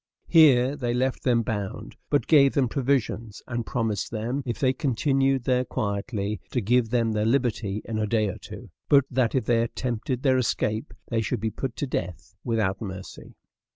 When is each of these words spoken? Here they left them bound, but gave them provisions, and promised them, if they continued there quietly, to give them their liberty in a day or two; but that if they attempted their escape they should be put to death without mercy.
Here 0.25 0.75
they 0.75 0.95
left 0.95 1.21
them 1.21 1.43
bound, 1.43 1.95
but 2.09 2.25
gave 2.25 2.55
them 2.55 2.67
provisions, 2.67 3.43
and 3.45 3.67
promised 3.67 4.09
them, 4.09 4.41
if 4.47 4.57
they 4.59 4.73
continued 4.73 5.43
there 5.43 5.63
quietly, 5.63 6.41
to 6.49 6.59
give 6.59 6.89
them 6.89 7.11
their 7.11 7.23
liberty 7.23 7.83
in 7.85 7.99
a 7.99 8.07
day 8.07 8.27
or 8.27 8.39
two; 8.39 8.71
but 8.89 9.05
that 9.11 9.35
if 9.35 9.45
they 9.45 9.61
attempted 9.61 10.23
their 10.23 10.39
escape 10.39 10.95
they 11.09 11.21
should 11.21 11.39
be 11.39 11.51
put 11.51 11.75
to 11.75 11.85
death 11.85 12.33
without 12.43 12.81
mercy. 12.81 13.35